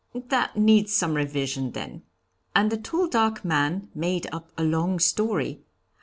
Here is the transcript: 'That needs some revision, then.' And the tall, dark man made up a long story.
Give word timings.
'That 0.15 0.57
needs 0.57 0.91
some 0.91 1.13
revision, 1.13 1.73
then.' 1.73 2.01
And 2.55 2.71
the 2.71 2.77
tall, 2.77 3.05
dark 3.07 3.45
man 3.45 3.89
made 3.93 4.25
up 4.33 4.51
a 4.57 4.63
long 4.63 4.97
story. 4.97 5.61